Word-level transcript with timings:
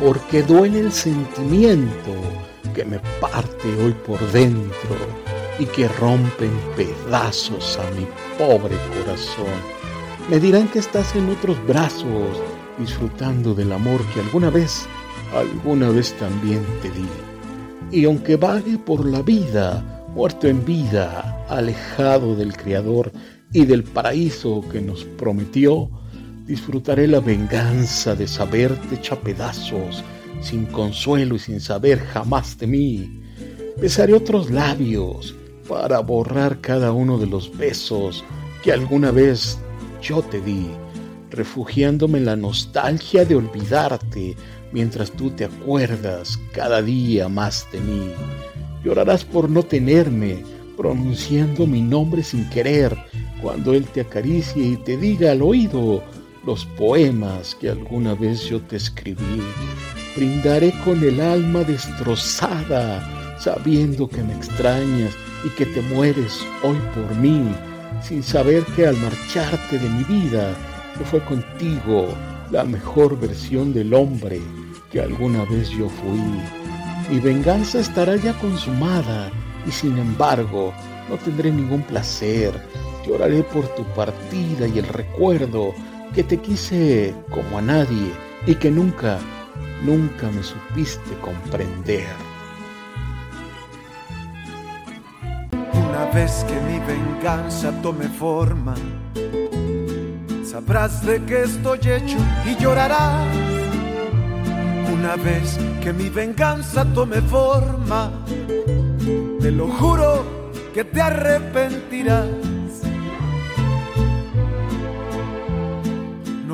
porque 0.00 0.42
duele 0.42 0.80
el 0.80 0.92
sentimiento 0.92 2.12
que 2.74 2.84
me 2.84 3.00
parte 3.20 3.74
hoy 3.82 3.92
por 4.06 4.20
dentro 4.30 4.96
y 5.58 5.66
que 5.66 5.88
rompe 5.88 6.44
en 6.44 6.58
pedazos 6.76 7.78
a 7.78 7.90
mi 7.92 8.06
pobre 8.38 8.76
corazón. 8.96 9.58
Me 10.30 10.38
dirán 10.38 10.68
que 10.68 10.78
estás 10.78 11.16
en 11.16 11.28
otros 11.30 11.56
brazos, 11.66 12.40
disfrutando 12.78 13.54
del 13.54 13.72
amor 13.72 14.00
que 14.14 14.20
alguna 14.20 14.50
vez, 14.50 14.86
alguna 15.34 15.90
vez 15.90 16.12
también 16.18 16.64
te 16.80 16.90
di. 16.90 17.08
Y 17.90 18.04
aunque 18.04 18.36
vague 18.36 18.78
por 18.78 19.04
la 19.04 19.22
vida, 19.22 20.04
muerto 20.14 20.46
en 20.46 20.64
vida, 20.64 21.44
alejado 21.48 22.36
del 22.36 22.56
Creador 22.56 23.10
y 23.52 23.64
del 23.64 23.82
paraíso 23.82 24.62
que 24.70 24.80
nos 24.80 25.04
prometió, 25.04 25.90
disfrutaré 26.48 27.06
la 27.06 27.20
venganza 27.20 28.14
de 28.14 28.26
saberte 28.26 28.94
hecha 28.94 29.20
pedazos, 29.20 30.02
sin 30.40 30.64
consuelo 30.64 31.36
y 31.36 31.38
sin 31.38 31.60
saber 31.60 32.00
jamás 32.00 32.56
de 32.58 32.66
mí. 32.66 33.20
Besaré 33.76 34.14
otros 34.14 34.50
labios 34.50 35.36
para 35.68 36.00
borrar 36.00 36.60
cada 36.62 36.90
uno 36.90 37.18
de 37.18 37.26
los 37.26 37.54
besos 37.56 38.24
que 38.64 38.72
alguna 38.72 39.10
vez 39.10 39.58
yo 40.02 40.22
te 40.22 40.40
di, 40.40 40.66
refugiándome 41.30 42.18
en 42.18 42.24
la 42.24 42.36
nostalgia 42.36 43.26
de 43.26 43.36
olvidarte 43.36 44.34
mientras 44.72 45.12
tú 45.12 45.30
te 45.30 45.44
acuerdas 45.44 46.38
cada 46.52 46.80
día 46.80 47.28
más 47.28 47.66
de 47.72 47.80
mí. 47.80 48.10
Llorarás 48.82 49.22
por 49.22 49.50
no 49.50 49.62
tenerme, 49.62 50.42
pronunciando 50.78 51.66
mi 51.66 51.82
nombre 51.82 52.22
sin 52.22 52.48
querer, 52.48 52.96
cuando 53.42 53.74
Él 53.74 53.84
te 53.84 54.00
acaricie 54.00 54.64
y 54.64 54.76
te 54.78 54.96
diga 54.96 55.32
al 55.32 55.42
oído 55.42 56.02
los 56.48 56.64
poemas 56.64 57.54
que 57.54 57.68
alguna 57.68 58.14
vez 58.14 58.44
yo 58.44 58.58
te 58.62 58.76
escribí. 58.76 59.42
Brindaré 60.16 60.72
con 60.82 61.04
el 61.04 61.20
alma 61.20 61.62
destrozada, 61.62 63.36
sabiendo 63.38 64.08
que 64.08 64.22
me 64.22 64.32
extrañas 64.32 65.12
y 65.44 65.50
que 65.50 65.66
te 65.66 65.82
mueres 65.82 66.40
hoy 66.62 66.78
por 66.94 67.14
mí, 67.16 67.54
sin 68.02 68.22
saber 68.22 68.64
que 68.74 68.86
al 68.86 68.96
marcharte 68.96 69.78
de 69.78 69.90
mi 69.90 70.04
vida, 70.04 70.54
que 70.96 71.04
fue 71.04 71.22
contigo 71.26 72.08
la 72.50 72.64
mejor 72.64 73.20
versión 73.20 73.74
del 73.74 73.92
hombre 73.92 74.40
que 74.90 75.02
alguna 75.02 75.44
vez 75.44 75.68
yo 75.68 75.86
fui. 75.90 77.10
Mi 77.10 77.20
venganza 77.20 77.80
estará 77.80 78.16
ya 78.16 78.32
consumada 78.38 79.30
y 79.66 79.70
sin 79.70 79.98
embargo 79.98 80.72
no 81.10 81.18
tendré 81.18 81.50
ningún 81.50 81.82
placer. 81.82 82.54
Lloraré 83.06 83.42
por 83.42 83.68
tu 83.74 83.84
partida 83.94 84.66
y 84.66 84.78
el 84.78 84.88
recuerdo 84.88 85.74
que 86.14 86.22
te 86.22 86.38
quise 86.38 87.14
como 87.30 87.58
a 87.58 87.62
nadie 87.62 88.12
y 88.46 88.54
que 88.54 88.70
nunca, 88.70 89.18
nunca 89.84 90.30
me 90.30 90.42
supiste 90.42 91.14
comprender. 91.20 92.06
Una 95.72 96.06
vez 96.12 96.44
que 96.48 96.60
mi 96.60 96.78
venganza 96.80 97.72
tome 97.82 98.08
forma, 98.08 98.74
sabrás 100.44 101.04
de 101.04 101.22
qué 101.24 101.42
estoy 101.42 101.78
hecho 101.80 102.18
y 102.46 102.56
llorarás. 102.56 103.26
Una 104.92 105.16
vez 105.16 105.58
que 105.82 105.92
mi 105.92 106.08
venganza 106.08 106.84
tome 106.94 107.20
forma, 107.22 108.10
te 109.40 109.50
lo 109.50 109.68
juro 109.68 110.24
que 110.74 110.84
te 110.84 111.00
arrepentirás. 111.00 112.26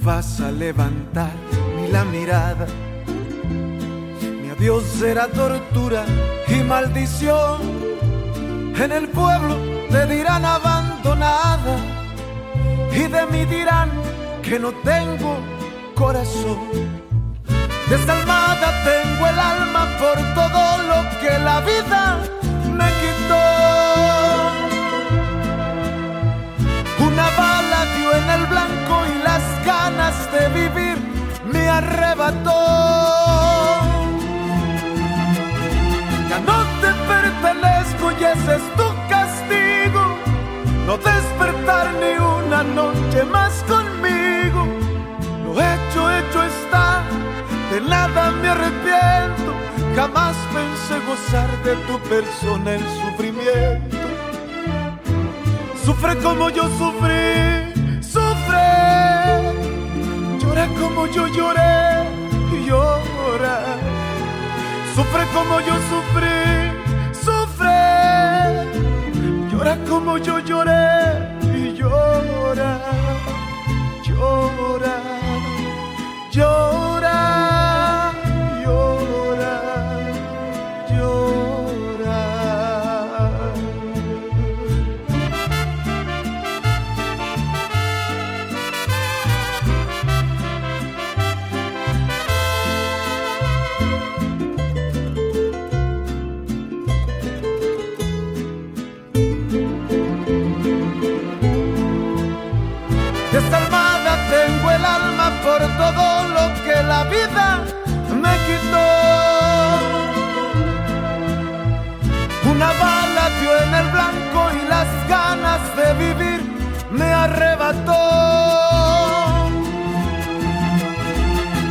Vas 0.00 0.40
a 0.40 0.50
levantar 0.50 1.32
ni 1.76 1.88
la 1.88 2.04
mirada. 2.04 2.66
Mi 4.40 4.48
adiós 4.50 4.84
será 4.98 5.26
tortura 5.26 6.04
y 6.46 6.62
maldición. 6.62 7.60
En 8.76 8.92
el 8.92 9.08
pueblo 9.08 9.56
te 9.90 10.06
dirán 10.06 10.44
abandonada 10.44 11.76
y 12.92 13.02
de 13.08 13.26
mí 13.26 13.44
dirán 13.46 13.90
que 14.42 14.58
no 14.58 14.72
tengo 14.84 15.36
corazón. 15.94 16.58
Desalmada 17.90 18.68
tengo 18.84 19.26
el 19.26 19.38
alma 19.38 19.88
por 19.98 20.16
todo 20.34 20.62
lo 20.90 21.20
que 21.20 21.38
la 21.38 21.60
vida 21.60 22.20
me 22.72 22.88
quitó. 23.00 23.47
Ya 36.28 36.38
no 36.40 36.58
te 36.82 36.92
pertenezco 37.08 38.12
y 38.20 38.24
ese 38.24 38.56
es 38.56 38.76
tu 38.76 38.86
castigo. 39.08 40.02
No 40.86 40.98
despertar 40.98 41.86
ni 41.94 42.18
una 42.18 42.62
noche 42.62 43.24
más 43.24 43.64
conmigo. 43.66 44.66
Lo 45.44 45.52
hecho, 45.52 46.10
hecho 46.10 46.42
está. 46.42 47.02
De 47.70 47.80
nada 47.80 48.30
me 48.32 48.48
arrepiento. 48.48 49.54
Jamás 49.96 50.36
pensé 50.52 51.00
gozar 51.06 51.50
de 51.64 51.76
tu 51.86 51.98
persona 52.10 52.74
el 52.74 52.84
sufrimiento. 53.00 53.96
Sufre 55.82 56.14
como 56.18 56.50
yo 56.50 56.64
sufrí, 56.76 58.02
sufre. 58.02 58.68
Llora 60.40 60.66
como 60.78 61.06
yo 61.06 61.26
lloré 61.28 61.57
Sufre 65.10 65.26
como 65.32 65.58
yo 65.60 65.74
sufrí, 65.88 66.38
sufre. 67.12 67.80
Llora 69.50 69.78
como 69.88 70.18
yo 70.18 70.38
lloré 70.40 70.84
y 71.44 71.72
llora. 71.72 72.78
Llora, 74.04 74.92
llora, 76.30 76.77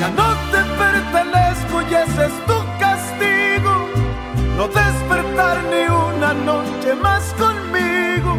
Ya 0.00 0.08
no 0.08 0.34
te 0.50 0.60
pertenezco 0.76 1.82
y 1.88 1.94
ese 1.94 2.26
es 2.26 2.46
tu 2.46 2.58
castigo. 2.80 3.88
No 4.56 4.66
despertar 4.66 5.62
ni 5.70 5.86
una 5.86 6.34
noche 6.34 6.96
más 7.00 7.22
conmigo. 7.38 8.36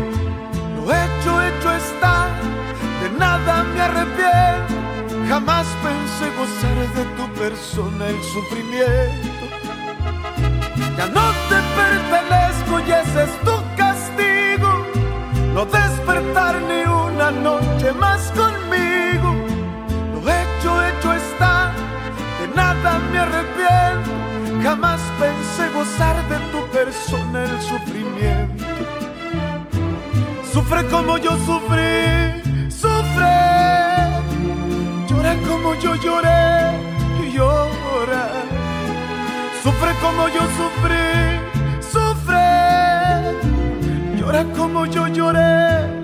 Lo 0.75 0.83
hecho, 0.83 1.41
hecho 1.43 1.71
está 1.71 2.27
de 3.01 3.09
nada 3.17 3.63
me 3.73 3.81
arrepiento. 3.81 4.75
Jamás 5.29 5.65
pensé 5.81 6.25
gozar 6.37 6.77
de 6.93 7.05
tu 7.15 7.25
persona 7.39 8.07
el 8.07 8.21
sufrimiento. 8.33 9.45
Ya 10.97 11.07
no 11.07 11.25
te 11.49 11.59
pertenezco 11.79 12.79
y 12.85 12.91
ese 12.91 13.23
es 13.23 13.33
tu 13.45 13.55
castigo. 13.77 14.71
No 15.53 15.63
despertar 15.63 16.61
ni 16.63 16.74
una 17.29 17.41
noche 17.41 17.91
más 17.93 18.31
conmigo. 18.31 19.33
Lo 20.13 20.19
hecho, 20.19 20.85
hecho 20.85 21.13
está. 21.13 21.71
De 22.39 22.47
nada 22.55 22.99
me 23.11 23.19
arrepiento. 23.19 24.11
Jamás 24.61 24.99
pensé 25.19 25.69
gozar 25.73 26.15
de 26.29 26.37
tu 26.51 26.67
persona 26.71 27.43
el 27.45 27.61
sufrimiento. 27.61 28.65
Sufre 30.51 30.85
como 30.87 31.17
yo 31.17 31.31
sufrí, 31.45 32.69
sufre. 32.69 33.35
Llora 35.07 35.35
como 35.47 35.75
yo 35.75 35.95
lloré 35.95 36.79
y 37.23 37.31
llora. 37.31 38.29
Sufre 39.63 39.91
como 40.01 40.27
yo 40.29 40.41
sufrí, 40.59 41.39
sufre. 41.91 42.45
Llora 44.17 44.43
como 44.55 44.85
yo 44.85 45.07
lloré 45.07 45.94